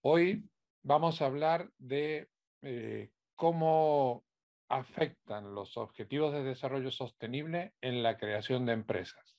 [0.00, 0.48] Hoy
[0.84, 2.28] vamos a hablar de
[2.62, 4.24] eh, cómo
[4.68, 9.36] afectan los objetivos de desarrollo sostenible en la creación de empresas.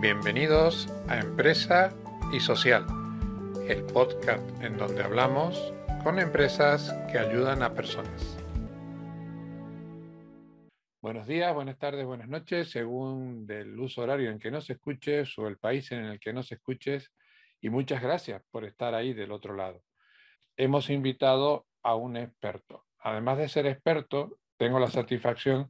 [0.00, 1.94] Bienvenidos a Empresa
[2.32, 2.86] y Social,
[3.68, 5.72] el podcast en donde hablamos
[6.02, 8.36] con empresas que ayudan a personas.
[11.00, 15.46] Buenos días, buenas tardes, buenas noches, según del uso horario en que nos escuches o
[15.46, 17.12] el país en el que nos escuches
[17.60, 19.82] y muchas gracias por estar ahí del otro lado.
[20.56, 22.84] Hemos invitado a un experto.
[22.98, 25.68] Además de ser experto, tengo la satisfacción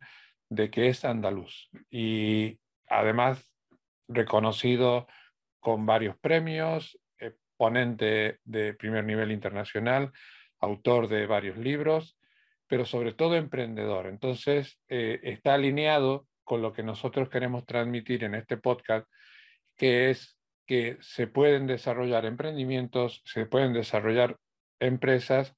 [0.48, 3.52] de que es andaluz y además
[4.08, 5.06] reconocido
[5.60, 10.12] con varios premios, eh, ponente de primer nivel internacional,
[10.60, 12.18] autor de varios libros,
[12.66, 14.06] pero sobre todo emprendedor.
[14.06, 19.06] Entonces, eh, está alineado con lo que nosotros queremos transmitir en este podcast,
[19.76, 20.37] que es
[20.68, 24.36] que se pueden desarrollar emprendimientos, se pueden desarrollar
[24.78, 25.56] empresas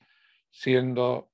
[0.50, 1.32] siendo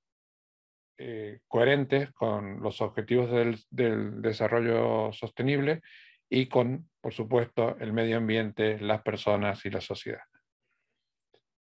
[0.96, 5.82] eh, coherentes con los objetivos del, del, desarrollo sostenible
[6.30, 10.24] y con, por supuesto, el medio ambiente, las personas y la sociedad.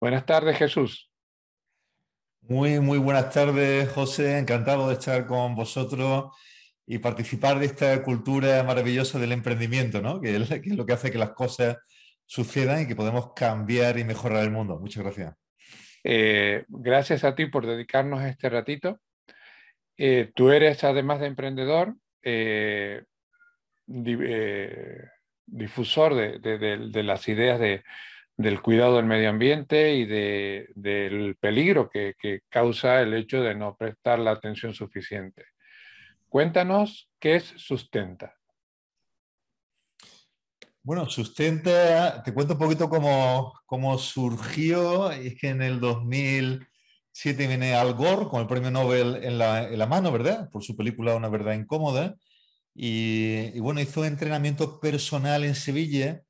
[0.01, 1.09] Buenas tardes, Jesús.
[2.41, 4.37] Muy, muy buenas tardes, José.
[4.37, 6.35] Encantado de estar con vosotros
[6.85, 10.19] y participar de esta cultura maravillosa del emprendimiento, ¿no?
[10.19, 11.77] que, es, que es lo que hace que las cosas
[12.31, 14.79] sucedan y que podemos cambiar y mejorar el mundo.
[14.79, 15.35] Muchas gracias.
[16.01, 19.01] Eh, gracias a ti por dedicarnos este ratito.
[19.97, 21.93] Eh, tú eres, además de emprendedor,
[22.23, 23.03] eh,
[23.85, 24.15] di,
[25.45, 27.59] difusor de, de, de, de, las ideas
[28.37, 33.75] del cuidado del medio ambiente y del peligro que, que causa el hecho de no
[33.75, 35.47] prestar la atención suficiente.
[36.29, 38.40] Cuéntanos qué es Sustenta.
[40.83, 45.11] Bueno, Sustenta, te cuento un poquito cómo, cómo surgió.
[45.11, 49.77] Es que en el 2007 viene Al Gore con el premio Nobel en la, en
[49.77, 50.49] la mano, ¿verdad?
[50.49, 52.15] Por su película Una verdad incómoda.
[52.73, 56.23] Y, y, bueno, hizo entrenamiento personal en Sevilla,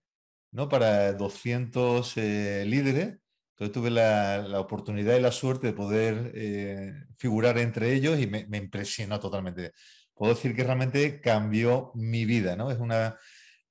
[0.51, 0.69] ¿no?
[0.69, 3.19] Para 200 eh, líderes.
[3.55, 8.27] Entonces tuve la, la, oportunidad y la suerte de poder eh, figurar entre ellos y
[8.27, 9.71] me, me impresionó totalmente.
[10.13, 12.71] Puedo decir que realmente cambió mi vida, ¿no?
[12.71, 13.17] Es una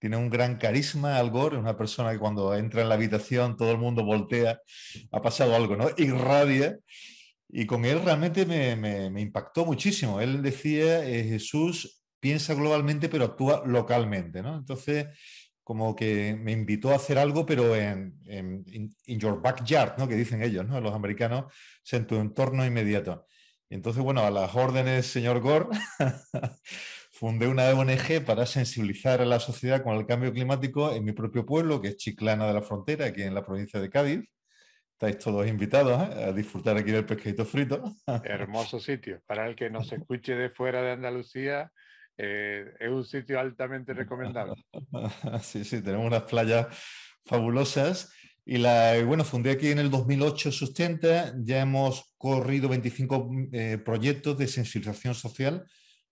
[0.00, 3.56] tiene un gran carisma, Al Gore, es una persona que cuando entra en la habitación
[3.56, 4.60] todo el mundo voltea,
[5.12, 5.88] ha pasado algo, ¿no?
[5.96, 6.78] Irradia.
[7.48, 10.20] Y con él realmente me, me, me impactó muchísimo.
[10.20, 14.56] Él decía, eh, Jesús piensa globalmente pero actúa localmente, ¿no?
[14.56, 15.06] Entonces,
[15.62, 18.64] como que me invitó a hacer algo, pero en, en
[19.06, 20.08] in your backyard, ¿no?
[20.08, 20.80] Que dicen ellos, ¿no?
[20.80, 21.52] Los americanos,
[21.92, 23.26] en tu entorno inmediato.
[23.68, 25.66] Entonces, bueno, a las órdenes, señor Gore,
[27.20, 31.44] fundé una ONG para sensibilizar a la sociedad con el cambio climático en mi propio
[31.44, 34.26] pueblo, que es Chiclana de la Frontera, aquí en la provincia de Cádiz.
[34.92, 36.24] Estáis todos invitados ¿eh?
[36.24, 37.94] a disfrutar aquí del pescadito frito.
[38.24, 39.20] Hermoso sitio.
[39.26, 41.70] Para el que nos escuche de fuera de Andalucía,
[42.16, 44.54] eh, es un sitio altamente recomendable.
[45.42, 46.68] Sí, sí, tenemos unas playas
[47.26, 48.14] fabulosas.
[48.46, 54.38] Y la, bueno, fundé aquí en el 2008 Sustenta, ya hemos corrido 25 eh, proyectos
[54.38, 55.66] de sensibilización social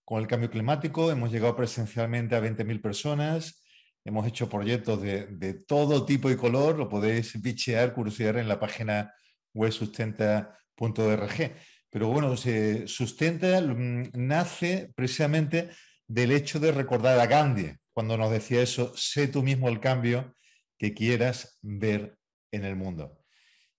[0.09, 3.63] con el cambio climático, hemos llegado presencialmente a 20.000 personas,
[4.03, 9.13] hemos hecho proyectos de, todo tipo y color, lo podéis bichear, curiosidad en la página
[9.53, 11.53] web sustenta.org.
[11.91, 15.69] Pero bueno, sustenta, mm, nace precisamente
[16.07, 20.33] del hecho de recordar a Gandhi, cuando nos decía eso, sé tú mismo el cambio
[20.79, 22.17] que quieras ver
[22.51, 23.19] en el mundo.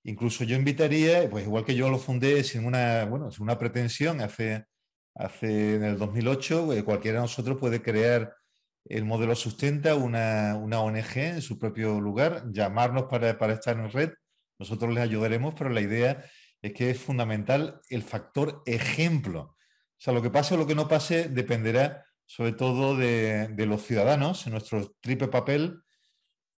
[0.05, 4.21] Incluso yo invitaría, pues igual que yo lo fundé sin una, bueno, sin una pretensión
[4.21, 4.67] hace
[5.20, 8.34] hace en el 2008, eh, cualquiera de nosotros puede crear
[8.84, 13.91] el modelo Sustenta, una, una ONG en su propio lugar, llamarnos para, para, estar en
[13.91, 14.10] red,
[14.58, 16.25] nosotros les ayudaremos, pero la idea
[16.62, 19.41] es que es fundamental el factor ejemplo.
[19.41, 19.56] O
[20.03, 23.82] sea, lo que pase o lo que no pase dependerá sobre todo de, de los
[23.82, 25.82] ciudadanos en nuestro triple papel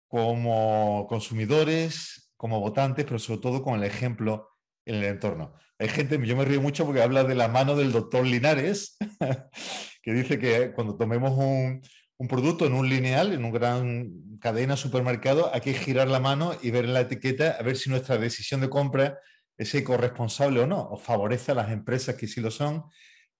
[0.07, 4.49] como consumidores, como votantes, pero sobre todo con el ejemplo
[4.85, 5.53] en el entorno.
[5.81, 8.97] Hay gente, yo me río mucho porque habla de la mano del doctor Linares,
[10.03, 11.81] que dice que cuando tomemos un,
[12.29, 16.69] producto en un lineal, en una gran cadena supermercado, hay que girar la mano y
[16.69, 19.17] ver en la etiqueta a ver si nuestra decisión de compra
[19.57, 22.83] es ecorresponsable o no, o favorece a las empresas que sí lo son.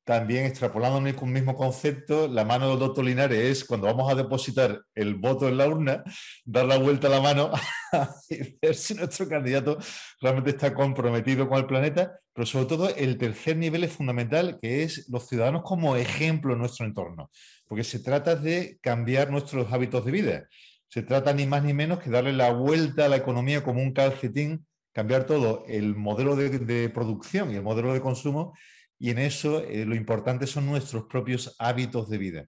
[0.03, 4.81] También extrapolando un mismo concepto, la mano del doctor Linares es cuando vamos a depositar
[4.95, 6.03] el voto en la urna,
[6.43, 7.51] dar la vuelta a la mano
[8.29, 9.77] y ver si nuestro candidato
[10.19, 14.83] realmente está comprometido con el planeta, pero sobre todo el tercer nivel es fundamental, que
[14.83, 17.29] es los ciudadanos como ejemplo en nuestro entorno,
[17.67, 20.47] porque se trata de cambiar nuestros hábitos de vida.
[20.87, 23.93] Se trata ni más ni menos que darle la vuelta a la economía como un
[23.93, 28.53] calcetín, cambiar todo el modelo de, producción y el modelo de consumo,
[29.01, 32.45] y en eso eh, lo importante son nuestros propios hábitos de vida.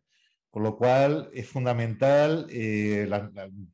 [0.51, 3.09] Con lo cual es fundamental, eh,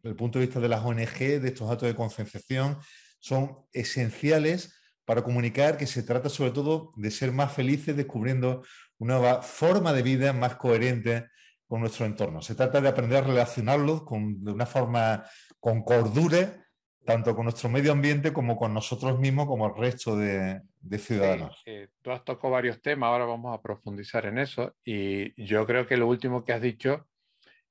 [0.03, 2.77] el punto de vista de las ONG, de estos actos de concienciación,
[3.19, 8.63] son esenciales para comunicar que se trata sobre todo de ser más felices descubriendo
[8.97, 11.25] una nueva forma de vida más coherente
[11.67, 12.41] con nuestro entorno.
[12.41, 15.25] Se trata de aprender a relacionarlos de una forma
[15.59, 16.65] con cordura,
[17.05, 20.61] tanto con nuestro medio ambiente como con nosotros mismos, como el resto de,
[20.97, 21.61] ciudadanos.
[21.65, 24.75] Eh, tú has tocado varios temas, ahora vamos a profundizar en eso.
[24.83, 27.07] Y yo creo que lo último que has dicho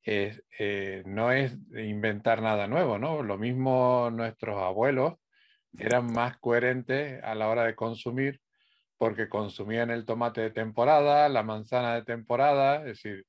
[0.03, 3.23] es, eh, no es inventar nada nuevo, ¿no?
[3.23, 5.15] Lo mismo nuestros abuelos
[5.79, 8.41] eran más coherentes a la hora de consumir
[8.97, 13.27] porque consumían el tomate de temporada, la manzana de temporada, es decir,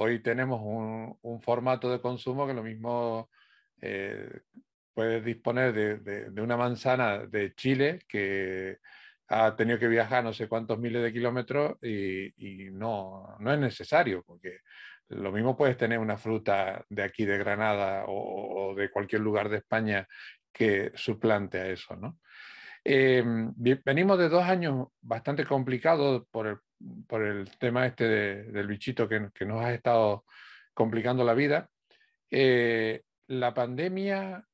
[0.00, 3.28] Hoy tenemos un, formato de consumo que lo mismo
[3.80, 4.42] eh,
[4.94, 5.72] puedes disponer
[6.04, 8.78] de, una manzana de Chile que
[9.28, 14.22] ha tenido que viajar no sé cuántos miles de kilómetros y, no, no, es necesario,
[14.26, 14.60] porque
[15.08, 19.58] lo mismo puedes tener una fruta de aquí de Granada o, de cualquier lugar de
[19.58, 20.06] España
[20.52, 22.18] que suplante a eso, ¿no?
[22.84, 23.22] Eh,
[23.84, 26.58] venimos de dos años bastante complicados por el
[27.06, 28.04] por el tema este
[28.44, 30.24] del bichito que, nos ha estado
[30.74, 31.68] complicando la vida,
[32.30, 34.44] eh, la pandemia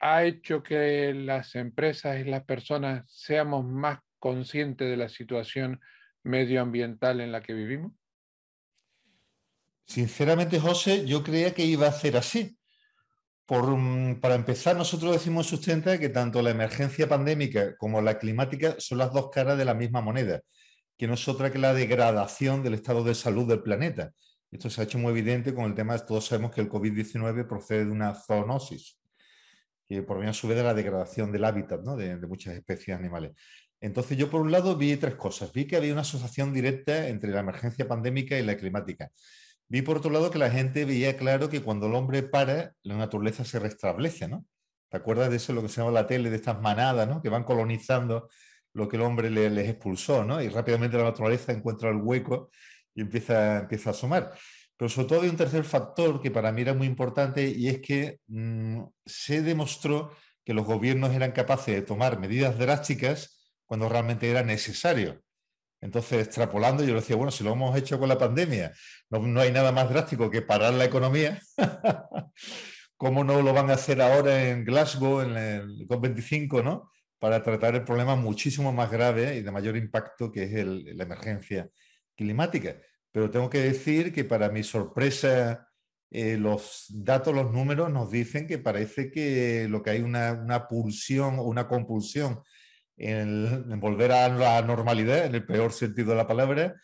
[0.00, 5.80] ha hecho que las empresas y las personas seamos más conscientes de la situación
[6.22, 7.92] medioambiental en la que vivimos?
[9.86, 12.58] Sinceramente, José, yo creía que iba a ser así.
[13.46, 13.64] Por,
[14.20, 19.12] para empezar, nosotros decimos Sustenta que tanto la emergencia pandémica como la climática son las
[19.12, 20.42] dos caras de la misma moneda
[20.98, 24.12] que no es otra que la degradación del estado de salud del planeta.
[24.50, 27.84] Esto se ha hecho muy evidente con el tema, todos sabemos que el COVID-19 procede
[27.84, 28.98] de una zoonosis,
[29.88, 33.32] que proviene a su vez de la degradación del hábitat de, muchas especies animales.
[33.80, 35.52] Entonces yo por un lado vi tres cosas.
[35.52, 39.10] Vi que había una asociación directa entre la emergencia pandémica y la climática.
[39.68, 42.96] Vi por otro lado que la gente veía claro que cuando el hombre para, la
[42.96, 44.44] naturaleza se restablece, ¿no?
[44.88, 47.20] ¿Te acuerdas de eso, lo que se llama la tele, de estas manadas, ¿no?
[47.20, 48.28] Que van colonizando
[48.72, 50.40] lo que el hombre les expulsó, ¿no?
[50.40, 52.50] Y rápidamente la naturaleza encuentra el hueco
[52.94, 54.32] y empieza, empieza a asomar.
[54.76, 57.80] Pero sobre todo hay un tercer factor que para mí era muy importante y es
[57.80, 60.12] que mm, se demostró
[60.44, 63.37] que los gobiernos eran capaces de tomar medidas drásticas
[63.68, 65.22] cuando realmente era necesario.
[65.80, 68.72] Entonces, extrapolando, yo decía, bueno, si lo hemos hecho con la pandemia,
[69.10, 71.40] no, no hay nada más drástico que parar la economía.
[72.96, 76.90] ¿Cómo no lo van a hacer ahora en Glasgow, en el COP25, ¿no?
[77.18, 80.52] para tratar el problema muchísimo más grave y de mayor impacto que es
[80.96, 81.68] la emergencia
[82.16, 82.76] climática.
[83.10, 85.68] Pero tengo que decir que para mi sorpresa,
[86.10, 90.68] eh, los datos, los números nos dicen que parece que lo que hay una, una
[90.68, 92.40] pulsión o una compulsión
[92.98, 96.74] en, volver a la normalidad, en el peor sentido de la palabra,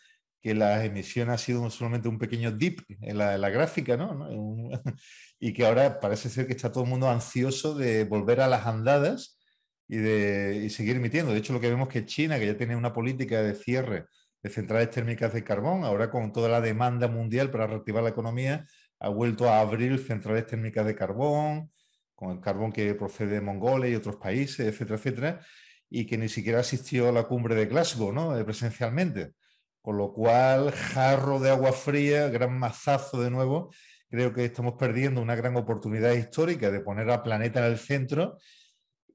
[0.41, 4.69] que las emisiones ha sido solamente un pequeño dip en la, la gráfica, ¿no?
[5.39, 8.65] y que ahora parece ser que está todo el mundo ansioso de volver a las
[8.65, 9.39] andadas
[9.87, 11.31] y, de, seguir emitiendo.
[11.31, 14.05] De hecho, lo que vemos que China, que ya tiene una política de cierre
[14.41, 18.65] de centrales térmicas de carbón, ahora con toda la demanda mundial para reactivar la economía,
[18.99, 21.71] ha vuelto a abrir centrales térmicas de carbón,
[22.13, 25.45] con el carbón que procede de Mongolia y otros países, etcétera, etcétera,
[25.89, 28.37] y que ni siquiera asistió a la cumbre de Glasgow, ¿no?
[28.37, 29.33] Eh, presencialmente.
[29.81, 33.71] Con lo cual, jarro de agua fría, gran mazazo de nuevo.
[34.09, 38.37] Creo que estamos perdiendo una gran oportunidad histórica de poner al planeta en el centro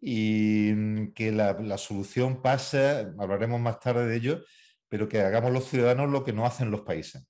[0.01, 4.45] y mm, que la, solución pasa, hablaremos más tarde de ello,
[4.89, 7.27] pero que hagamos los ciudadanos lo que no hacen los países.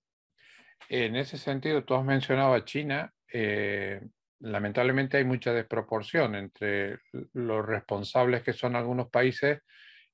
[0.89, 3.13] En ese sentido, tú has mencionado a China.
[3.33, 4.01] Eh,
[4.41, 6.99] lamentablemente hay mucha desproporción entre
[7.33, 9.61] los responsables que son algunos países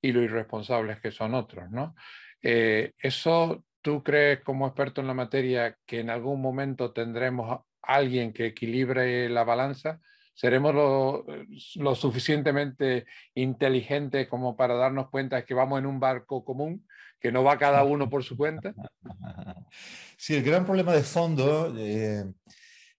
[0.01, 1.95] y los irresponsables que son otros, ¿no?
[2.43, 8.33] Eh, ¿Eso tú crees como experto en la materia que en algún momento tendremos alguien
[8.33, 10.01] que equilibre la balanza?
[10.37, 16.87] seremos lo, suficientemente inteligentes como para darnos cuenta de que vamos en un barco común,
[17.19, 18.73] que no va cada uno por su cuenta.
[20.19, 22.25] Sí, el gran problema de fondo eh,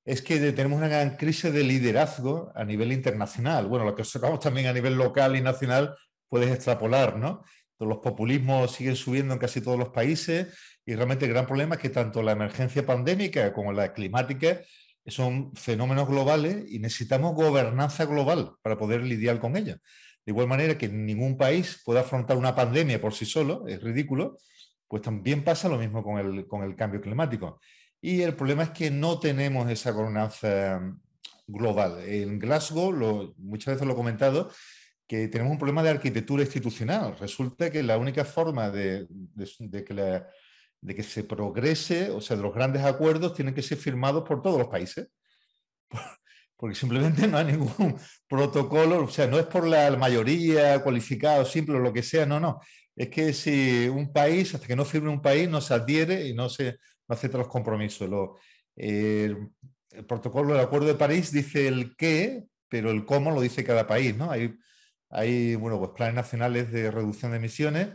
[0.07, 3.67] es que tenemos una gran crisis de liderazgo a nivel internacional.
[3.67, 5.97] Bueno, lo que observamos también a nivel local y nacional
[6.29, 7.43] puedes extrapolar, ¿no?
[7.77, 11.81] Los populismos siguen subiendo en casi todos los países y realmente el gran problema es
[11.81, 14.61] que tanto la emergencia pandémica como la climática
[15.05, 19.77] son fenómenos globales y necesitamos gobernanza global para poder lidiar con ellos.
[20.25, 24.37] De igual manera que ningún país puede afrontar una pandemia por sí solo, es ridículo,
[24.87, 27.59] pues también pasa lo mismo con el, cambio climático.
[28.01, 30.81] Y el problema es que no tenemos esa gobernanza
[31.47, 31.99] global.
[32.05, 34.51] En Glasgow, muchas veces lo he comentado,
[35.07, 37.17] que tenemos un problema de arquitectura institucional.
[37.19, 39.07] Resulta que la única forma de,
[39.85, 40.23] que,
[40.81, 44.41] de que se progrese, o sea, de los grandes acuerdos, tienen que ser firmados por
[44.41, 45.09] todos los países
[46.57, 47.95] porque simplemente no hay ningún
[48.27, 52.25] protocolo, o sea, no es por la mayoría cualificada o simple o lo que sea,
[52.25, 52.59] no, no.
[52.95, 56.33] Es que si un país, hasta que no firme un país, no se adhiere y
[56.33, 58.09] no, se, acepta los compromisos.
[58.75, 59.49] el,
[60.07, 64.15] protocolo del Acuerdo de París dice el qué, pero el cómo lo dice cada país,
[64.15, 64.29] ¿no?
[64.29, 64.55] Hay,
[65.09, 67.89] hay bueno, pues planes nacionales de reducción de emisiones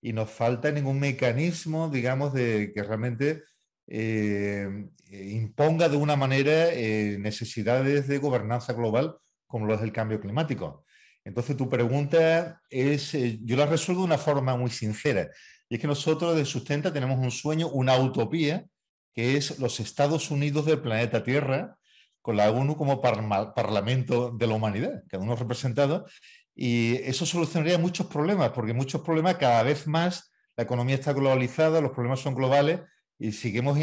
[0.00, 3.42] y nos falta ningún mecanismo, digamos, de que realmente
[3.86, 4.68] eh,
[5.10, 10.84] imponga de una manera eh, necesidades de gobernanza global como lo es cambio climático.
[11.24, 15.28] Entonces tu pregunta es, eh, yo la resuelvo de una forma muy sincera,
[15.68, 18.66] y es que nosotros de Sustenta tenemos un sueño, una utopía,
[19.14, 21.76] que es los Estados Unidos del planeta Tierra,
[22.22, 26.06] con la ONU como parlamento de la humanidad, cada uno representado,
[26.54, 31.80] y eso solucionaría muchos problemas, porque muchos problemas cada vez más, la economía está globalizada,
[31.80, 32.80] los problemas son globales,
[33.18, 33.78] y seguimos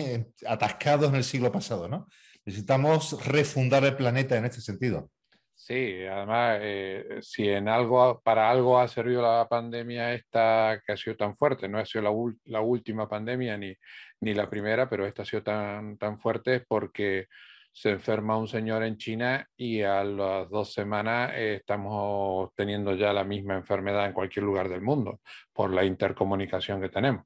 [0.47, 2.07] atascados en el siglo pasado, ¿no?
[2.45, 5.09] Necesitamos refundar el planeta en este sentido.
[5.57, 10.97] Sí, además, eh, si en algo, para algo ha servido la pandemia esta que ha
[10.97, 12.03] sido tan fuerte, no ha sido
[12.45, 13.73] la, última pandemia ni,
[14.19, 17.27] ni, la primera, pero esta ha sido tan, tan fuerte es porque
[17.71, 23.13] se enferma un señor en China y a las dos semanas eh, estamos teniendo ya
[23.13, 25.21] la misma enfermedad en cualquier lugar del mundo
[25.53, 27.25] por la intercomunicación que tenemos.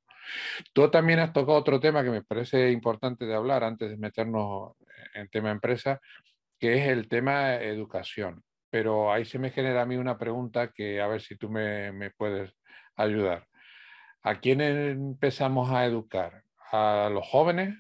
[0.74, 4.74] Tú también has tocado otro tema que me parece importante de hablar antes de meternos
[5.14, 6.00] en tema empresa,
[6.60, 8.44] que es el tema educación.
[8.70, 12.12] Pero ahí se me genera a mí una pregunta que a ver si tú me,
[12.12, 12.54] puedes
[12.96, 13.48] ayudar.
[14.22, 16.44] ¿A quién empezamos a educar?
[16.72, 17.76] ¿A los jóvenes,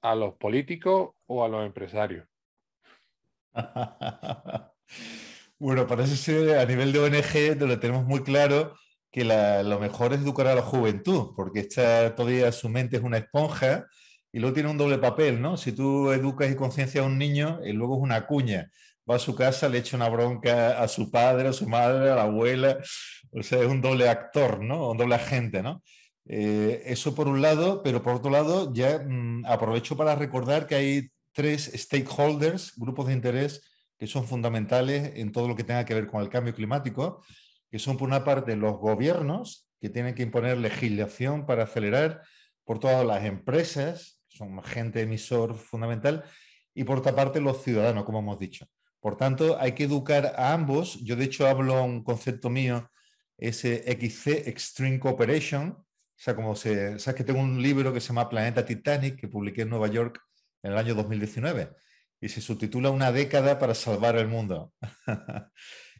[0.00, 2.26] a los políticos o a los empresarios?
[5.58, 8.74] bueno, parece ser a nivel de ONG lo tenemos muy claro
[9.12, 13.18] que lo mejor es educar a la juventud, porque está todavía su mente es una
[13.18, 13.86] esponja
[14.32, 15.56] y luego tiene un doble papel, ¿no?
[15.56, 18.70] Si tú educas y conciencias a un niño, y luego es una cuña.
[19.08, 22.16] Va a su casa, le echa una bronca a su padre, a su madre, a
[22.16, 22.78] la abuela.
[23.32, 24.90] O sea, es un doble actor, ¿no?
[24.90, 25.82] Un doble agente, ¿no?
[26.26, 30.76] Eh, eso por un lado, pero por otro lado, ya mm, aprovecho para recordar que
[30.76, 33.62] hay tres stakeholders, grupos de interés,
[33.98, 37.22] que son fundamentales en todo lo que tenga que ver con el cambio climático
[37.72, 42.20] que son por una parte los gobiernos, que tienen que imponer legislación para acelerar,
[42.64, 46.24] por todas las empresas, son agente emisor fundamental,
[46.74, 48.66] y por otra parte los ciudadanos, como hemos dicho.
[49.00, 51.00] Por tanto, hay que educar a ambos.
[51.02, 52.88] Yo, de hecho, hablo un concepto mío,
[53.36, 55.70] ese XC, Extreme Cooperation.
[55.70, 55.84] O
[56.16, 59.62] sea, como se, sabes que tengo un libro que se llama Planeta Titanic, que publiqué
[59.62, 60.20] en Nueva York
[60.62, 61.70] en el año 2019,
[62.20, 64.72] y se subtitula Una década para salvar el mundo.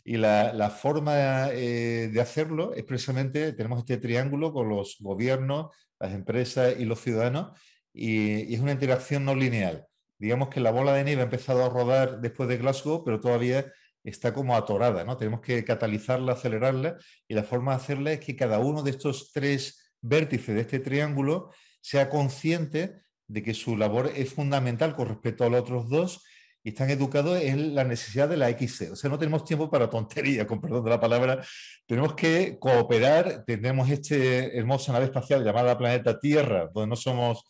[0.04, 5.70] Y la, forma eh, de hacerlo es precisamente, tenemos este triángulo con los gobiernos,
[6.00, 7.56] las empresas y los ciudadanos,
[7.92, 9.86] y, es una interacción no lineal.
[10.18, 13.72] Digamos que la bola de nieve ha empezado a rodar después de Glasgow, pero todavía
[14.04, 15.16] está como atorada, ¿no?
[15.16, 16.96] Tenemos que catalizarla, acelerarla,
[17.28, 20.80] y la forma de hacerla es que cada uno de estos tres vértices de este
[20.80, 26.24] triángulo sea consciente de que su labor es fundamental con respecto a los otros dos
[26.64, 28.92] y están educados en la necesidad de la XC.
[28.92, 31.44] O sea, no tenemos tiempo para tonterías, con perdón de la palabra.
[31.86, 33.44] Tenemos que cooperar.
[33.44, 37.44] Tenemos este hermosa nave espacial llamada Planeta Tierra, donde no somos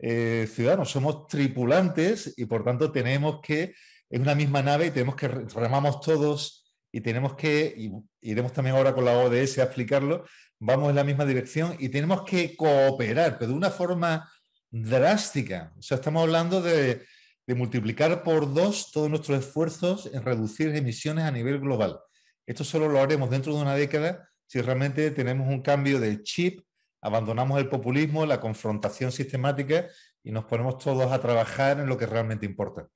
[0.00, 3.74] eh, ciudadanos, somos tripulantes y por tanto tenemos que,
[4.08, 8.94] es una misma nave y tenemos que, remamos todos y tenemos que, iremos también ahora
[8.94, 10.24] con la ODS a explicarlo,
[10.58, 14.30] vamos en la misma dirección y tenemos que cooperar, pero de una forma
[14.70, 15.72] drástica.
[15.78, 17.04] O sea, estamos hablando de
[17.50, 21.98] de multiplicar por dos todos nuestros esfuerzos en reducir emisiones a nivel global.
[22.46, 26.60] Esto solo lo haremos dentro de una década si realmente tenemos un cambio de chip,
[27.00, 29.86] abandonamos el populismo, la confrontación sistemática
[30.22, 32.88] y nos ponemos todos a trabajar en lo que realmente importa.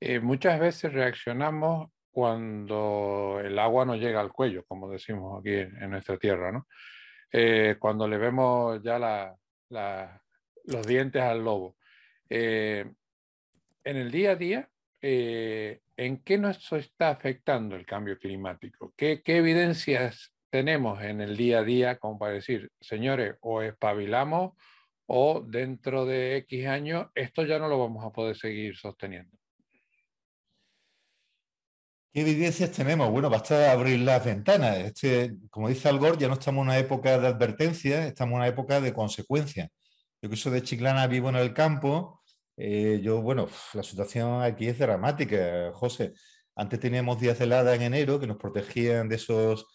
[0.00, 5.90] Eh, muchas veces reaccionamos cuando el agua no llega al cuello, como decimos aquí en,
[5.90, 6.66] nuestra tierra, ¿no?
[7.32, 9.34] Eh, cuando le vemos ya
[10.64, 11.76] los dientes al lobo.
[12.28, 12.84] Eh,
[13.84, 14.68] en el día a día,
[15.00, 18.92] eh, ¿en qué nos está afectando el cambio climático?
[18.96, 24.52] ¿Qué, evidencias tenemos en el día a día como para decir, señores, o espabilamos
[25.06, 29.36] o dentro de X años esto ya no lo vamos a poder seguir sosteniendo?
[32.12, 33.08] ¿Qué evidencias tenemos?
[33.10, 34.78] Bueno, basta abrir las ventanas.
[34.78, 38.48] Este, como dice Al ya no estamos en una época de advertencia, estamos en una
[38.48, 39.70] época de consecuencia.
[40.20, 42.20] Yo que soy de Chiclana, vivo en el campo,
[42.62, 46.12] Eh, yo, bueno, la situación aquí es dramática, José.
[46.54, 49.66] Antes teníamos días de helada en enero que nos protegían de esos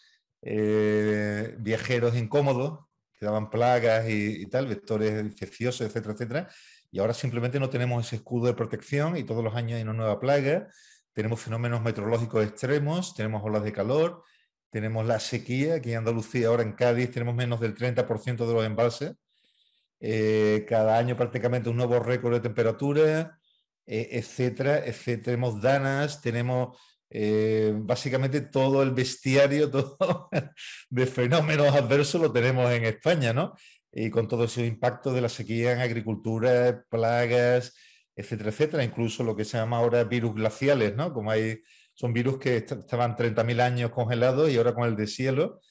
[0.41, 2.85] eh, viajeros incómodos,
[3.17, 6.49] que daban plagas y, tal, vectores infecciosos, etcétera, etcétera.
[6.91, 9.93] Y ahora simplemente no tenemos ese escudo de protección y todos los años hay una
[9.93, 10.67] nueva plaga.
[11.13, 14.23] Tenemos fenómenos meteorológicos extremos, tenemos olas de calor,
[14.69, 15.75] tenemos la sequía.
[15.75, 19.13] Aquí en Andalucía, ahora en Cádiz, tenemos menos del 30% de los embalses.
[19.99, 23.39] Eh, cada año prácticamente un nuevo récord de temperatura,
[23.85, 25.23] eh, etcétera, etcétera.
[25.23, 26.77] Tenemos danas, tenemos
[27.09, 30.29] eh, básicamente todo el bestiario todo
[30.89, 33.53] de fenómenos adversos lo tenemos en España, ¿no?
[33.91, 37.73] Y con todo ese impacto de la sequía en agricultura, plagas,
[38.15, 38.83] etcétera, etcétera.
[38.83, 41.13] Incluso lo que se llama ahora virus glaciales, ¿no?
[41.13, 41.61] Como hay,
[41.93, 45.61] son virus que estaban 30.000 años congelados y ahora con el deshielo,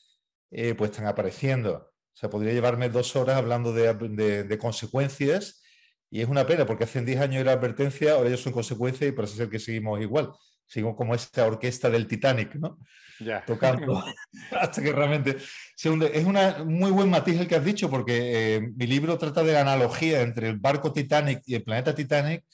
[0.50, 1.94] pues están apareciendo.
[2.22, 5.62] O podría llevarme dos horas hablando de, consecuencias
[6.10, 9.12] y es una pena porque hace 10 años era advertencia, ahora ya son consecuencias y
[9.12, 10.32] parece ser que seguimos igual.
[10.66, 12.78] Seguimos como esta orquesta del Titanic, ¿no?
[13.20, 13.44] Ya.
[13.44, 14.02] Tocando
[14.60, 15.36] hasta que realmente
[15.76, 16.10] se hunde.
[16.14, 19.52] Es un muy buen matiz el que has dicho porque eh, mi libro trata de
[19.52, 22.44] la analogía entre el barco Titanic y el planeta Titanic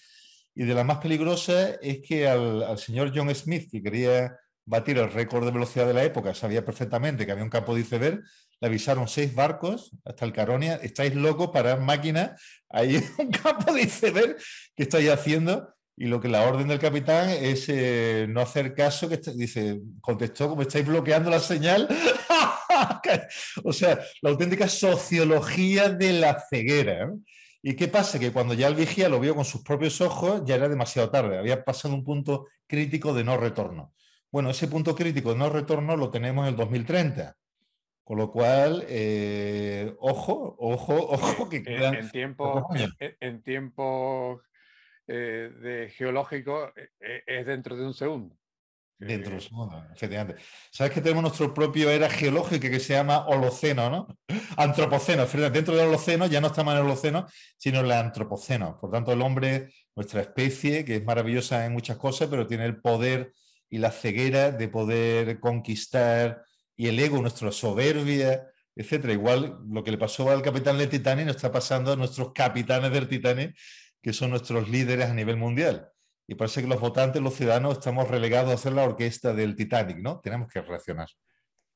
[0.54, 4.36] y de la más peligrosa es que al, al señor John Smith, que quería
[4.66, 7.80] batir el récord de velocidad de la época, sabía perfectamente que había un campo de
[7.80, 8.22] iceberg,
[8.60, 13.82] le avisaron seis barcos hasta el Caronia, estáis locos para máquinas, hay un campo de
[13.82, 14.36] iceberg
[14.76, 19.06] que estáis haciendo y lo que la orden del capitán es eh, no hacer caso,
[19.06, 21.86] que dice, contestó como estáis bloqueando la señal.
[23.64, 27.12] o sea, la auténtica sociología de la ceguera.
[27.62, 28.18] ¿Y qué pasa?
[28.18, 31.38] Que cuando ya el vigía lo vio con sus propios ojos, ya era demasiado tarde,
[31.38, 33.92] había pasado un punto crítico de no retorno.
[34.32, 37.36] Bueno, ese punto crítico de no retorno lo tenemos en el 2030.
[38.04, 42.66] Con lo cual, eh, ojo, ojo, ojo, que en tiempo,
[43.20, 44.40] en, tiempo
[45.12, 48.36] eh, de geológico eh, es dentro de un segundo.
[48.96, 50.40] Dentro de un segundo, efectivamente.
[50.70, 54.18] Sabes que tenemos nuestro propio era geológica que se llama Holoceno, ¿no?
[54.56, 55.26] Antropoceno.
[55.26, 58.78] Dentro del Holoceno ya no estamos en el Holoceno, sino en el Antropoceno.
[58.78, 62.80] Por tanto, el hombre, nuestra especie, que es maravillosa en muchas cosas, pero tiene el
[62.80, 63.32] poder
[63.68, 66.44] y la ceguera de poder conquistar
[66.76, 68.46] y el ego, nuestra soberbia,
[68.76, 69.12] etcétera.
[69.12, 72.92] Igual lo que le pasó al capitán del Titanic nos está pasando a nuestros capitanes
[72.92, 73.56] del Titanic,
[74.02, 75.90] que son nuestros líderes a nivel mundial.
[76.26, 79.98] Y parece que los votantes, los ciudadanos, estamos relegados a ser la orquesta del Titanic,
[79.98, 80.20] ¿no?
[80.20, 81.08] Tenemos que reaccionar.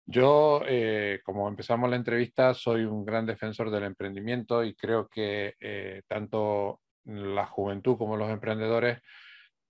[0.07, 5.55] Yo, eh, como empezamos la entrevista, soy un gran defensor del emprendimiento y creo que
[5.59, 9.01] eh, tanto la juventud como los emprendedores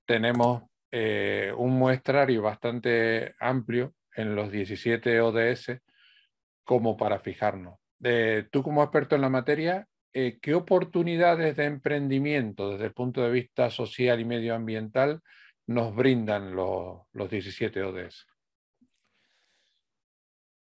[0.05, 5.81] tenemos eh, un muestrario bastante amplio en los 17 ODS
[6.65, 7.79] como para fijarnos.
[8.51, 9.87] tú como experto en la materia,
[10.17, 15.21] eh, ¿qué oportunidades de emprendimiento desde el punto de vista social y medioambiental
[15.67, 18.25] nos brindan los, los 17 ODS?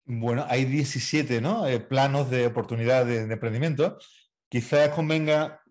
[0.06, 1.68] Bueno, hay 17 ¿no?
[1.68, 3.98] Eh, planos de oportunidad de, emprendimiento.
[4.48, 5.62] Quizás convenga,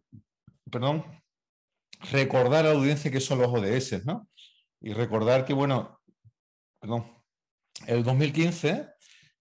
[0.71, 1.23] perdón,
[2.13, 4.29] recordar a la audiencia qué son los ODS, ¿no?
[4.83, 6.03] Y recordar que, bueno,
[6.81, 7.11] perdón,
[7.87, 8.89] el 2015,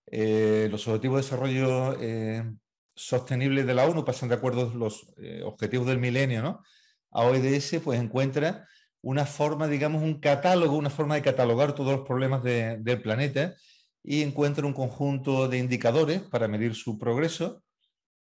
[0.05, 2.62] eh, los Objetivos de Desarrollo
[2.95, 6.63] Sostenible de la ONU pasan de acuerdo los eh, Objetivos del Milenio, ¿no?
[7.11, 8.67] A OEDS pues encuentra
[9.01, 13.53] una forma, digamos, un catálogo, una forma de catalogar todos los problemas del planeta
[14.01, 17.63] y encuentra un conjunto de indicadores para medir su progreso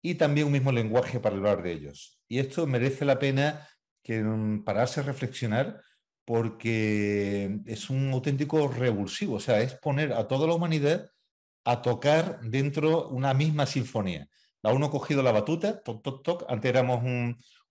[0.00, 2.20] y también un mismo lenguaje para hablar de ellos.
[2.28, 3.68] Y esto merece la pena
[4.02, 5.80] que mm, pararse a reflexionar
[6.24, 11.10] porque es un auténtico revulsivo, o sea, es poner a toda la humanidad
[11.64, 14.28] a tocar dentro una misma sinfonía.
[14.62, 17.02] La uno cogido la batuta, toc, toc, toc, antes éramos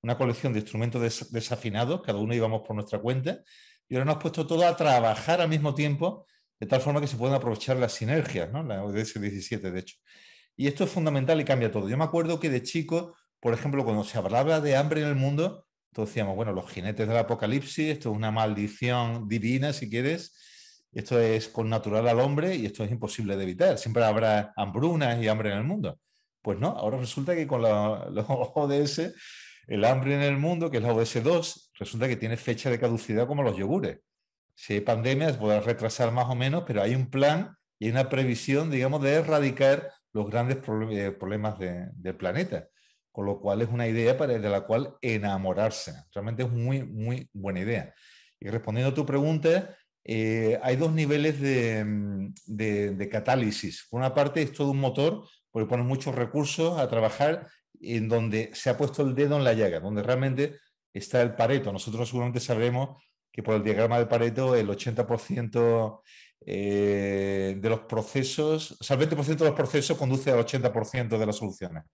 [0.01, 3.41] una colección de instrumentos desafinados, cada uno íbamos por nuestra cuenta,
[3.89, 6.25] y ahora nos hemos puesto todo a trabajar al mismo tiempo,
[6.59, 8.63] de tal forma que se puedan aprovechar las sinergias, ¿no?
[8.63, 9.97] la ODS 17, de hecho.
[10.55, 11.87] Y esto es fundamental y cambia todo.
[11.87, 15.15] Yo me acuerdo que de chico, por ejemplo, cuando se hablaba de hambre en el
[15.15, 20.35] mundo, entonces decíamos, bueno, los jinetes del apocalipsis, esto es una maldición divina, si quieres,
[20.91, 23.77] esto es con natural al hombre y esto es imposible de evitar.
[23.77, 25.99] Siempre habrá hambrunas y hambre en el mundo.
[26.41, 27.61] Pues no, ahora resulta que con
[28.13, 29.13] los ODS,
[29.67, 32.79] el hambre en el mundo, que es la ODS 2, resulta que tiene fecha de
[32.79, 33.99] caducidad como los yogures.
[34.55, 38.71] Si hay pandemias, puede retrasar más o menos, pero hay un plan y una previsión,
[38.71, 42.67] digamos, de erradicar los grandes eh, problemas del planeta
[43.17, 45.91] con lo cual es una idea para, de la cual enamorarse.
[46.13, 47.91] Realmente es muy, muy buena idea.
[48.39, 53.87] Y respondiendo a tu pregunta, eh, hay dos niveles de, de, catálisis.
[53.89, 57.47] Por una parte, es todo un motor, porque pone muchos recursos a trabajar
[57.81, 60.59] en donde se ha puesto el dedo en la llaga, donde realmente
[60.93, 61.73] está el Pareto.
[61.73, 66.01] Nosotros seguramente sabremos que por el diagrama de Pareto el 80%
[66.45, 71.25] eh, de los procesos, o sea, el 20% de los procesos conduce al 80% de
[71.25, 71.85] las soluciones.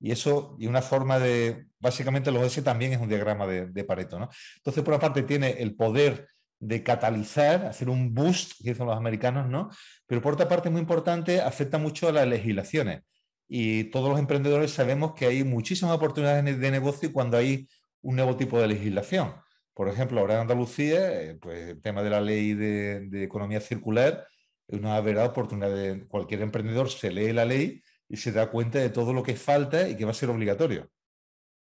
[0.00, 4.18] Y eso, y una forma de, básicamente los ODS también es un diagrama de, Pareto.
[4.18, 4.30] ¿no?
[4.56, 6.28] Entonces, por una parte, tiene el poder
[6.62, 9.68] de catalizar, hacer un boost, que dicen los americanos, ¿no?
[10.06, 13.02] Pero por otra parte, muy importante, afecta mucho a las legislaciones.
[13.48, 17.68] Y todos los emprendedores sabemos que hay muchísimas oportunidades de negocio cuando hay
[18.00, 19.34] un nuevo tipo de legislación.
[19.74, 24.24] Por ejemplo, ahora en Andalucía, eh, pues el tema de la ley de, economía circular
[24.68, 25.74] es una verdadera oportunidad.
[25.74, 29.34] De, cualquier emprendedor se lee la ley y se da cuenta de todo lo que
[29.34, 30.88] falta y que va a ser obligatorio.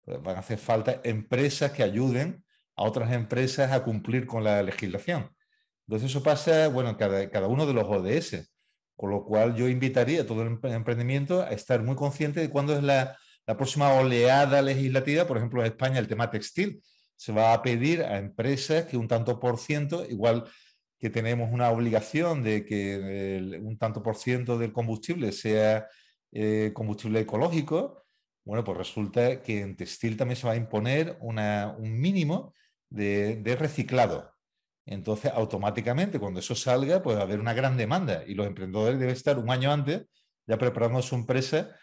[0.02, 2.45] Pues van a hacer falta empresas que ayuden
[2.76, 5.30] a otras empresas a cumplir con la legislación.
[5.86, 8.50] Entonces eso pasa, bueno, en cada, uno de los ODS.
[8.96, 12.74] Con lo cual yo invitaría a todo el emprendimiento a estar muy consciente de cuándo
[12.74, 16.82] es la, próxima oleada legislativa, por ejemplo, en España el tema textil.
[17.14, 20.44] Se va a pedir a empresas que un tanto por ciento, igual
[20.98, 25.86] que tenemos una obligación de que un tanto por ciento del combustible sea
[26.32, 28.02] eh, combustible ecológico,
[28.44, 32.54] bueno, pues resulta que en textil también se va a imponer un mínimo
[32.90, 34.33] de, reciclado.
[34.85, 38.99] Entonces, automáticamente, cuando eso salga, pues va a haber una gran demanda y los emprendedores
[38.99, 40.07] deben estar un año antes
[40.46, 41.77] ya preparando su empresa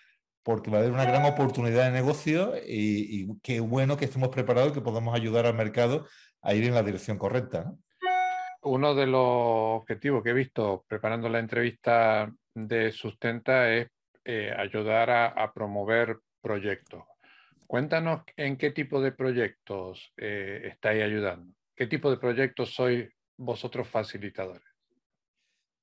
[0.44, 4.72] porque va a haber una gran oportunidad de negocio y, qué bueno que estemos preparados
[4.72, 6.06] y que podamos ayudar al mercado
[6.42, 7.74] a ir en la dirección correcta.
[8.62, 9.22] Uno de los
[9.82, 13.88] objetivos que he visto preparando la entrevista de Sustenta es
[14.26, 17.04] eh, ayudar a, promover proyectos.
[17.74, 21.56] Cuéntanos en qué tipo de proyectos eh, estáis ayudando.
[21.76, 24.62] ¿Qué tipo de proyectos sois vosotros facilitadores?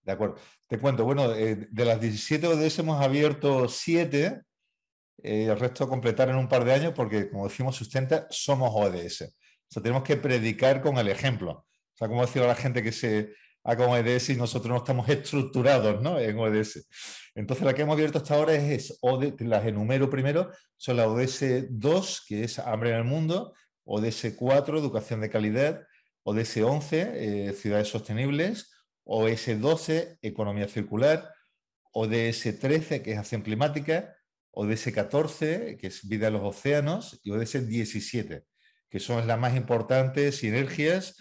[0.05, 0.37] De acuerdo.
[0.69, 4.41] Te cuento, bueno, eh, de las 17 ODS hemos abierto 7
[5.21, 9.23] eh, el resto completar en un par de años porque, como decimos, sustenta, somos ODS.
[9.23, 11.51] O sea, tenemos que predicar con el ejemplo.
[11.51, 15.09] O sea, como decía la gente que se haga con ODS y nosotros no estamos
[15.09, 16.19] estructurados ¿no?
[16.19, 16.87] en ODS.
[17.35, 18.99] Entonces, la que hemos abierto hasta ahora es,
[19.39, 24.79] las enumero primero, son la ODS 2, que es Hambre en el Mundo, ODS 4,
[24.79, 25.87] Educación de Calidad,
[26.23, 28.71] ODS 11, eh, Ciudades Sostenibles,
[29.05, 31.33] ODS 12, Economía Circular,
[31.93, 34.17] ODS 13, que es Acción Climática,
[34.53, 38.45] ODS 14, que es Vida en los Océanos, y ODS 17,
[38.89, 41.17] que son las más importantes sinergias.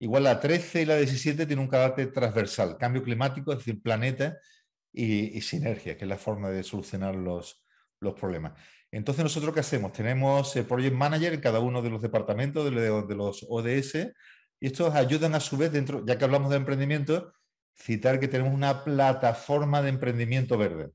[0.00, 4.38] Igual la 13 y la 17 tienen un carácter transversal, cambio climático, es decir, planeta
[4.92, 7.64] y, sinergia, que es la forma de solucionar los,
[8.00, 8.52] los problemas.
[8.90, 9.92] Entonces, ¿nosotros qué hacemos?
[9.92, 14.12] Tenemos el Project Manager en cada uno de los departamentos de, de los ODS
[14.60, 17.32] y estos ayudan a su vez, dentro, ya que hablamos de emprendimiento,
[17.76, 20.90] citar que tenemos una plataforma de emprendimiento verde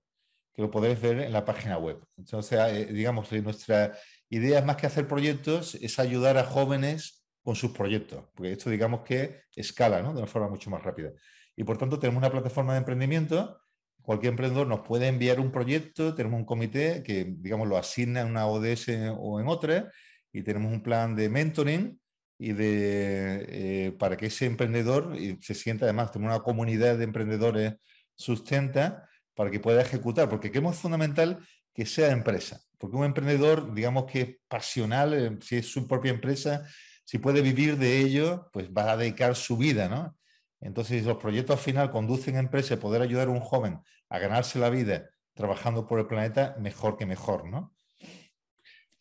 [0.54, 2.00] que lo podéis ver en la página web.
[2.18, 3.98] Entonces, eh, digamos, nuestra
[4.30, 8.70] idea es más que hacer proyectos, es ayudar a jóvenes con sus proyectos, porque esto
[8.70, 10.14] digamos que escala ¿no?
[10.14, 11.12] de una forma mucho más rápida.
[11.56, 13.60] Y por tanto tenemos una plataforma de emprendimiento,
[14.02, 18.28] cualquier emprendedor nos puede enviar un proyecto, tenemos un comité que digamos lo asigna en
[18.28, 18.88] una ODS
[19.20, 19.92] o en otra,
[20.32, 22.00] y tenemos un plan de mentoring
[22.40, 27.76] y de, eh, para que ese emprendedor se sienta además, tenemos una comunidad de emprendedores
[28.16, 31.40] sustenta para que pueda ejecutar, porque creemos fundamental
[31.74, 36.12] que sea empresa, porque un emprendedor, digamos que es pasional, eh, si es su propia
[36.12, 36.68] empresa,
[37.04, 40.18] si puede vivir de ello, pues va a dedicar su vida, ¿no?
[40.62, 44.20] Entonces, si los proyectos al final conducen a empresa, poder ayudar a un joven a
[44.20, 47.76] ganarse la vida trabajando por el planeta, mejor que mejor, ¿no?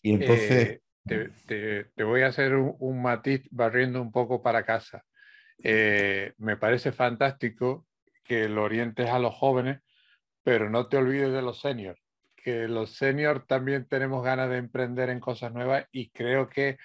[0.01, 0.81] Y entonces...
[1.09, 1.31] Eh,
[1.97, 5.05] te, voy a hacer un, matiz barriendo un poco para casa.
[5.63, 7.87] Eh, me parece fantástico
[8.23, 9.81] que lo orientes a los jóvenes
[10.43, 12.01] pero no te olvides de los seniors,
[12.37, 16.79] que los seniors también tenemos ganas de emprender en cosas nuevas y creo que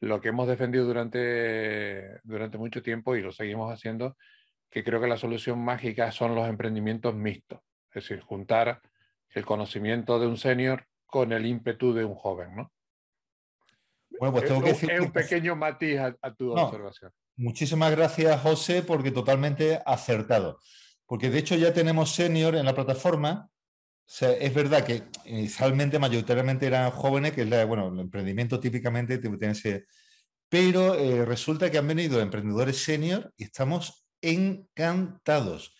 [0.00, 4.16] lo que hemos defendido durante, durante mucho tiempo y lo seguimos haciendo,
[4.70, 8.80] que creo que la solución mágica son los emprendimientos mixtos, es decir, juntar
[9.30, 12.72] el conocimiento de un senior con el ímpetu de un joven, ¿no?
[14.18, 17.12] Bueno, pues tengo que decir es un pequeño matiz a, tu observación.
[17.36, 20.58] Muchísimas gracias, José, porque totalmente acertado
[21.08, 23.48] porque de hecho ya tenemos senior en la plataforma.
[24.08, 29.84] Es verdad que inicialmente, mayoritariamente eran jóvenes, que es bueno, el emprendimiento típicamente tiene ese.
[30.48, 35.74] Pero eh, resulta que han venido emprendedores senior y estamos encantados.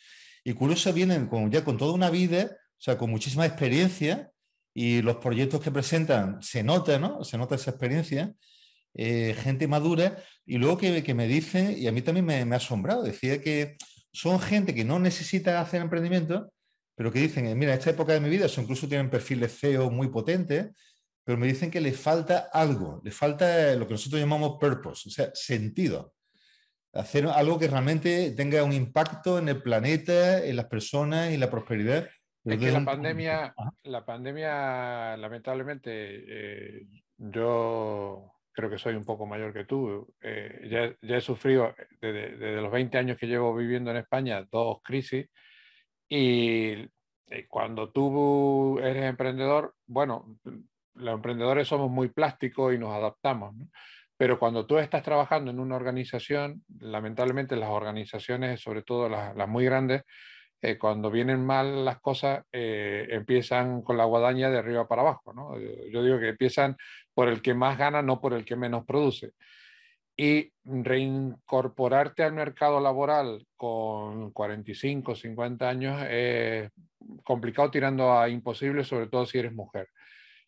[0.45, 4.31] Y curioso vienen con, ya con toda una vida, o sea, con muchísima experiencia,
[4.75, 7.25] y los proyectos que presentan se nota, ¿no?
[7.25, 8.35] Se nota esa experiencia,
[8.95, 12.55] eh, gente madura, y luego que, que, me dice, y a mí también me, me
[12.55, 13.77] ha asombrado, decía que
[14.13, 16.53] son gente que no necesita hacer emprendimiento,
[16.99, 20.09] pero que dicen, mira, esta época de mi vida, o incluso tienen perfiles CEO muy
[20.09, 20.71] potentes,
[21.25, 25.13] pero me dicen que le falta algo, le falta lo que nosotros llamamos purpose, o
[25.13, 26.13] sea, sentido.
[26.93, 31.49] Hacer algo que realmente tenga un impacto en el planeta, en las personas y la
[31.49, 32.09] prosperidad.
[32.45, 39.53] Es que la pandemia, la pandemia, lamentablemente, eh, yo creo que soy un poco mayor
[39.53, 40.13] que tú.
[40.21, 44.45] Eh, ya, ya, he sufrido desde, desde, los 20 años que llevo viviendo en España
[44.51, 45.29] dos crisis
[46.09, 46.89] y
[47.31, 50.39] eh, cuando tú eres emprendedor, bueno,
[50.95, 53.55] los emprendedores somos muy plásticos y nos adaptamos,
[54.17, 59.65] pero cuando tú estás trabajando en una organización, lamentablemente las organizaciones, sobre todo las, muy
[59.65, 60.03] grandes,
[60.61, 65.33] eh, cuando vienen mal las cosas, eh, empiezan con la guadaña de arriba para abajo.
[65.93, 66.77] Yo digo que empiezan
[67.15, 69.35] por el que más gana, no por el que menos produce.
[70.21, 76.71] Y reincorporarte al mercado laboral con 45, 50 años es
[77.23, 79.89] complicado tirando a imposible, sobre todo si eres mujer.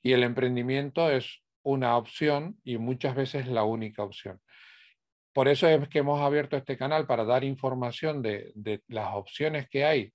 [0.02, 4.40] Y el emprendimiento es una opción y muchas veces la única opción.
[5.32, 8.52] Por eso es que hemos abierto este canal para dar información de,
[8.88, 10.12] las opciones que hay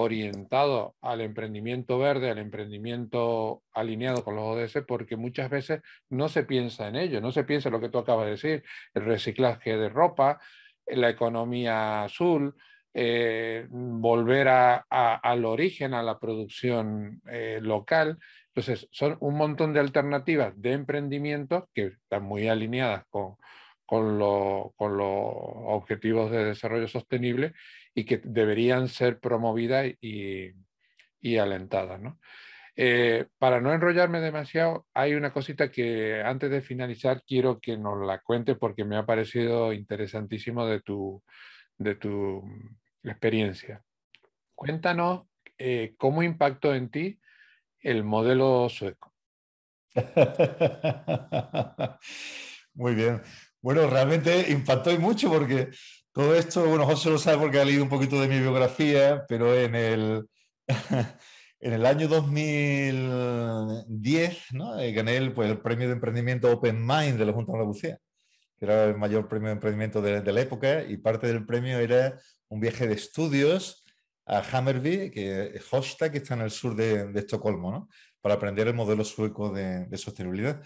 [0.00, 6.44] orientado al emprendimiento verde, al emprendimiento alineado con los ODS, porque muchas veces no se
[6.44, 9.76] piensa en ello, no se piensa en lo que tú acabas de decir, el reciclaje
[9.76, 10.40] de ropa,
[10.86, 12.54] la economía azul,
[12.92, 18.18] eh, volver al origen, a la producción eh, local.
[18.48, 23.36] Entonces, son un montón de alternativas de emprendimiento que están muy alineadas con,
[24.18, 27.54] los objetivos de desarrollo sostenible
[27.94, 30.52] y que deberían ser promovidas y,
[31.20, 32.00] y alentadas.
[32.00, 32.18] ¿no?
[32.76, 38.06] Eh, para no enrollarme demasiado, hay una cosita que antes de finalizar quiero que nos
[38.06, 41.22] la cuente porque me ha parecido interesantísimo de tu,
[41.76, 42.42] de tu
[43.02, 43.82] experiencia.
[44.54, 45.26] Cuéntanos
[45.58, 47.20] eh, cómo impactó en ti
[47.80, 49.12] el modelo sueco.
[52.74, 53.20] Muy bien.
[53.60, 55.70] Bueno, realmente impactó y mucho porque
[56.20, 59.58] todo esto, bueno, José lo sabe porque ha leído un poquito de mi biografía, pero
[59.58, 60.28] en el,
[61.60, 64.78] en el año 2010 ¿no?
[64.78, 67.98] Eh, gané el, pues, el premio de emprendimiento Open Mind de la Junta de Andalucía,
[68.58, 71.78] que era el mayor premio de emprendimiento de, de la época, y parte del premio
[71.78, 73.82] era un viaje de estudios
[74.26, 77.88] a Hammerby, que es Hosta, que está en el sur de, de Estocolmo, ¿no?
[78.20, 80.60] para aprender el modelo sueco de, de sostenibilidad.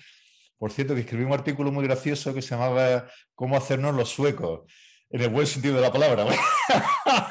[0.58, 4.62] Por cierto, que escribí un artículo muy gracioso que se llamaba Cómo hacernos los suecos,
[5.10, 6.26] en el buen sentido de la palabra.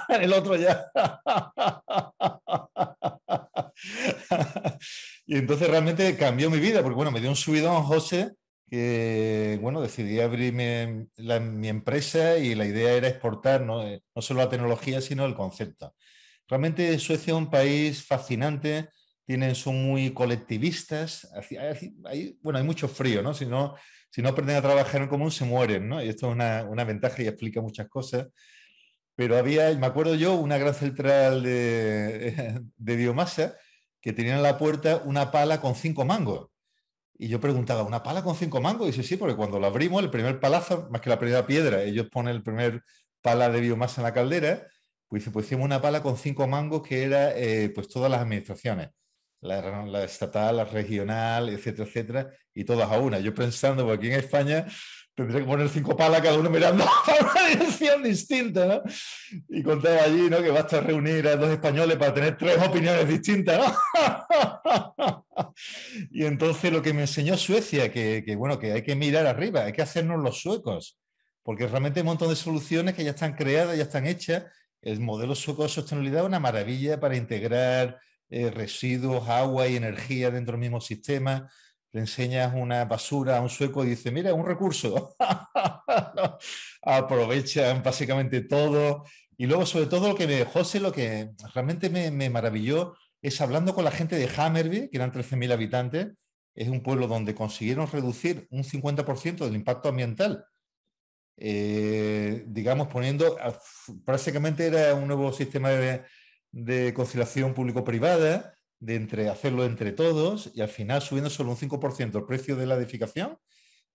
[0.10, 0.86] en el otro ya.
[5.26, 8.32] y entonces realmente cambió mi vida, porque bueno, me dio un subidón José,
[8.70, 13.84] que bueno, decidí abrir mi, empresa y la idea era exportar ¿no?
[13.84, 15.94] Eh, no solo la tecnología, sino el concepto.
[16.48, 18.90] Realmente Suecia es un país fascinante
[19.26, 21.28] tienen, son muy colectivistas.
[22.06, 23.34] Hay, bueno, hay mucho frío, ¿no?
[23.34, 23.76] Si, ¿no?
[24.14, 26.02] Si no aprenden a trabajar en común, se mueren, ¿no?
[26.04, 28.28] Y esto es una, una ventaja y explica muchas cosas.
[29.16, 33.56] Pero había, me acuerdo yo, una gran central de, de biomasa
[34.02, 36.50] que tenía en la puerta una pala con cinco mangos.
[37.18, 38.88] Y yo preguntaba, ¿una pala con cinco mangos?
[38.88, 41.82] Y dice, sí, porque cuando lo abrimos, el primer palazo, más que la primera piedra,
[41.82, 42.84] ellos ponen el primer
[43.22, 44.68] pala de biomasa en la caldera,
[45.08, 48.90] pues, pues hicimos una pala con cinco mangos que era eh, pues todas las administraciones
[49.44, 53.20] la, estatal, la regional, etcétera, etcétera, y todas a una.
[53.20, 54.66] Yo pensando, porque aquí en España
[55.14, 56.90] tendría que poner cinco palas cada uno mirando a
[57.22, 58.82] una dirección distinta, ¿no?
[59.50, 60.42] Y contaba allí, ¿no?
[60.42, 65.26] Que basta reunir a dos españoles para tener tres opiniones distintas, ¿no?
[66.12, 69.66] y entonces lo que me enseñó Suecia, que, que, bueno, que hay que mirar arriba,
[69.66, 70.98] hay que hacernos los suecos,
[71.44, 74.46] porque realmente hay un montón de soluciones que ya están creadas, ya están hechas.
[74.82, 78.00] El modelo sueco de sostenibilidad es una maravilla para integrar
[78.36, 81.48] eh, residuos, agua y energía dentro del mismo sistema.
[81.92, 85.16] Le enseñas una basura a un sueco y dice, mira, un recurso.
[86.82, 89.04] Aprovechan básicamente todo.
[89.38, 93.76] Y luego, sobre todo, lo que me, José, lo que realmente me, maravilló es hablando
[93.76, 96.08] con la gente de Hammerby, que eran 13.000 habitantes,
[96.56, 100.44] es un pueblo donde consiguieron reducir un 50% del impacto ambiental.
[101.38, 103.38] Eh, digamos, poniendo,
[104.04, 106.04] prácticamente era un nuevo sistema de,
[106.54, 112.16] de conciliación público-privada, de entre, hacerlo entre todos y al final subiendo solo un 5%
[112.16, 113.38] el precio de la edificación,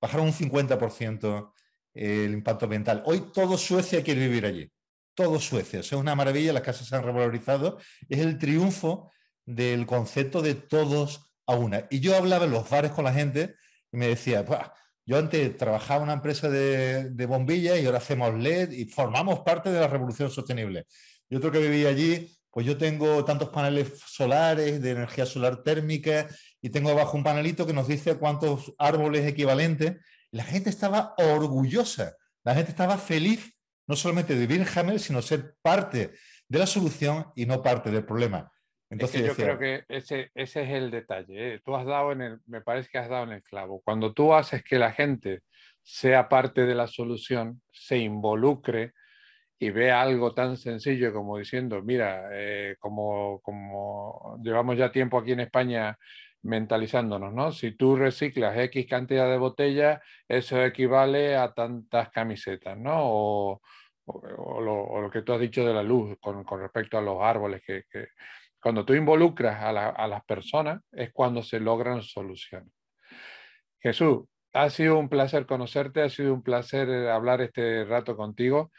[0.01, 1.53] bajaron un 50%
[1.95, 3.03] el impacto ambiental.
[3.07, 4.71] Hoy todo Suecia quiere vivir allí,
[5.15, 5.81] todo Suecia.
[5.81, 7.79] es una maravilla, las casas se han revalorizado.
[8.09, 9.11] Es el triunfo
[9.45, 11.87] del concepto de todos a una.
[11.91, 13.55] Y yo hablaba en los bares con la gente
[13.93, 14.45] y me decía,
[15.07, 19.41] yo antes trabajaba en una empresa de, de bombillas y ahora hacemos LED y formamos
[19.41, 20.87] parte de la revolución sostenible.
[21.29, 26.27] Y otro que vivía allí pues yo tengo tantos paneles solares de energía solar térmica
[26.61, 29.97] y tengo abajo un panelito que nos dice cuántos árboles equivalentes.
[30.31, 33.55] La gente estaba orgullosa, la gente estaba feliz
[33.87, 36.13] no solamente de vivir en Hammer, sino ser parte
[36.49, 38.51] de la solución y no parte del problema.
[38.91, 41.55] Entonces, yo creo que ese, ese es el detalle.
[41.55, 41.61] ¿eh?
[41.65, 43.83] Tú has dado en el, me parece que has dado en el clavo.
[43.85, 45.41] Cuando tú haces que la gente
[45.83, 48.93] sea parte de la solución, se involucre
[49.59, 55.33] y vea algo tan sencillo como diciendo, mira, eh, como, como llevamos ya tiempo aquí
[55.33, 55.99] en España
[56.43, 57.53] mentalizándonos, ¿no?
[57.53, 62.95] Si tú reciclas X cantidad de botellas, eso equivale a tantas camisetas, ¿no?
[62.97, 63.61] O,
[64.07, 67.63] o, lo, que tú has dicho de la luz con, con respecto a los árboles
[67.67, 68.09] que, que
[68.61, 72.73] cuando tú involucras a, las personas es cuando se logran soluciones.
[73.81, 78.73] Jesús, ha sido un placer conocerte, ha sido un placer eh, hablar este rato contigo,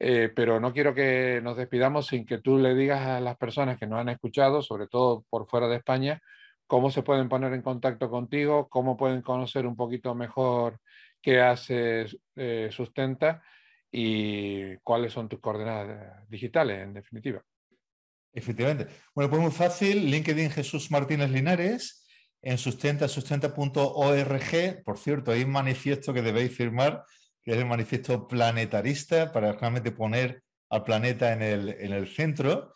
[0.00, 3.78] eh, pero no quiero que nos despidamos sin que tú le digas a las personas
[3.78, 6.20] que nos han escuchado, sobre todo por fuera de España,
[6.66, 10.78] cómo se pueden poner en contacto contigo, cómo pueden conocer un poquito mejor
[11.20, 13.42] qué haces eh, Sustenta
[13.90, 17.42] y cuáles son tus coordenadas digitales, en definitiva.
[18.32, 18.86] Efectivamente.
[19.14, 22.06] Bueno, pues muy fácil, LinkedIn Jesús Martínez Linares,
[22.42, 24.82] en sustenta, sustenta.org.
[24.84, 27.02] Por cierto, hay un manifiesto que debéis firmar,
[27.48, 32.74] que es el manifiesto planetarista, para realmente poner al planeta en el, en el centro.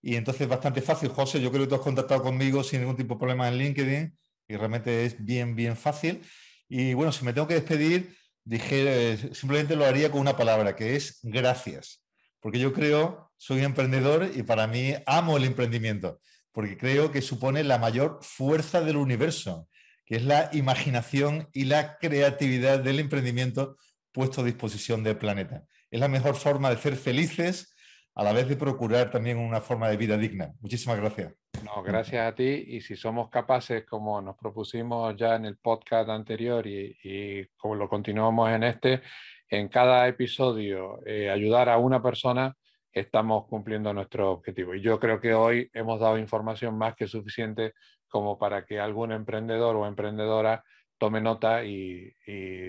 [0.00, 1.08] Y entonces es bastante fácil.
[1.08, 4.16] José, yo creo que tú has contactado conmigo sin ningún tipo de problema en LinkedIn
[4.46, 6.22] y realmente es bien, bien fácil.
[6.68, 10.94] Y bueno, si me tengo que despedir, dije, simplemente lo haría con una palabra, que
[10.94, 12.04] es gracias.
[12.38, 16.20] Porque yo creo soy emprendedor y para mí amo el emprendimiento,
[16.52, 19.68] porque creo que supone la mayor fuerza del universo,
[20.06, 23.78] que es la imaginación y la creatividad del emprendimiento
[24.12, 25.64] puesto a disposición del planeta.
[25.90, 27.74] Es la mejor forma de ser felices
[28.14, 30.52] a la vez de procurar también una forma de vida digna.
[30.60, 31.34] Muchísimas gracias.
[31.64, 36.08] No, gracias a ti y si somos capaces, como nos propusimos ya en el podcast
[36.10, 39.02] anterior y, como lo continuamos en este,
[39.48, 42.54] en cada episodio eh, ayudar a una persona,
[42.92, 44.74] estamos cumpliendo nuestro objetivo.
[44.74, 47.72] Y yo creo que hoy hemos dado información más que suficiente
[48.08, 50.62] como para que algún emprendedor o emprendedora
[51.02, 52.14] tome nota y,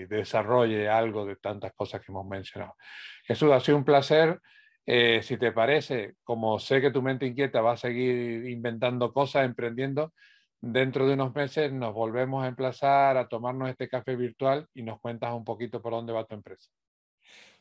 [0.08, 2.74] desarrolle algo de tantas cosas que hemos mencionado.
[3.24, 4.40] Jesús, ha sido un placer.
[4.84, 9.44] Eh, si te parece, como sé que tu mente inquieta va a seguir inventando cosas,
[9.44, 10.12] emprendiendo,
[10.60, 14.98] dentro de unos meses nos volvemos a emplazar a tomarnos este café virtual y nos
[14.98, 16.68] cuentas un poquito por dónde va tu empresa.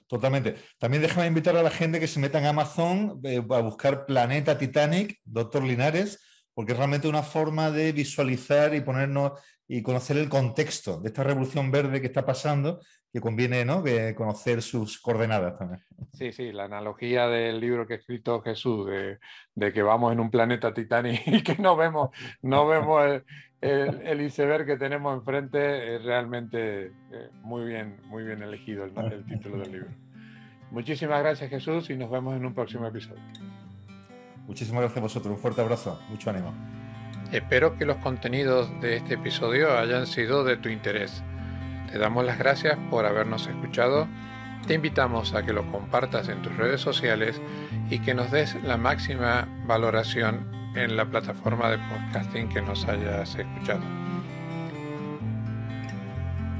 [0.07, 0.55] Totalmente.
[0.79, 4.57] También déjame invitar a la gente que se meta en Amazon eh, a buscar Planeta
[4.57, 6.19] Titanic, Doctor Linares,
[6.55, 9.33] porque es realmente una forma de visualizar y ponernos
[9.73, 12.79] y conocer el contexto de esta revolución verde que está pasando,
[13.11, 13.83] que conviene ¿no?
[13.83, 15.83] que conocer sus coordenadas también.
[16.13, 18.87] Sí, sí, la analogía del libro que ha escrito Jesús,
[19.55, 22.11] de, que vamos en un planeta Titanic y que no vemos,
[22.43, 23.23] no vemos
[23.61, 29.57] el, iceberg que tenemos enfrente, es realmente eh, muy, bien, muy bien elegido el título
[29.57, 29.89] del libro.
[30.69, 33.23] Muchísimas gracias Jesús y nos vemos en un próximo episodio.
[34.45, 36.82] Muchísimas gracias a vosotros, un fuerte abrazo, mucho ánimo.
[37.33, 41.23] Espero que los contenidos de este episodio hayan sido de tu interés.
[41.91, 44.07] Te damos las gracias por habernos escuchado.
[44.67, 47.41] Te invitamos a que lo compartas en tus redes sociales
[47.89, 53.33] y que nos des la máxima valoración en la plataforma de podcasting que nos hayas
[53.33, 53.81] escuchado.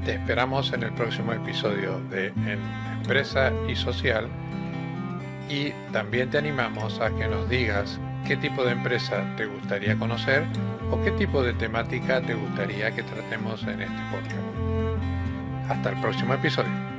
[0.04, 2.32] Te esperamos en el próximo episodio de
[2.98, 4.28] empresa y social
[5.48, 10.44] y también te animamos a que nos digas qué tipo de empresa te gustaría conocer
[10.90, 15.70] o qué tipo de temática te gustaría que tratemos en este podcast.
[15.70, 16.93] Hasta el próximo episodio.